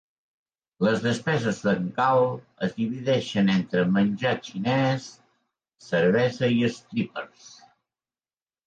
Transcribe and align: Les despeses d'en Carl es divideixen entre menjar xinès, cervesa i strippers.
Les 0.85 1.03
despeses 1.07 1.59
d'en 1.65 1.85
Carl 1.99 2.25
es 2.69 2.73
divideixen 2.79 3.53
entre 3.57 3.85
menjar 3.99 4.35
xinès, 4.51 5.07
cervesa 5.91 6.53
i 6.57 6.75
strippers. 6.81 7.55